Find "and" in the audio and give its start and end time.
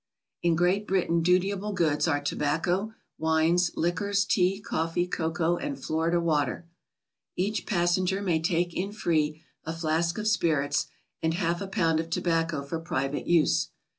5.57-5.77, 11.21-11.35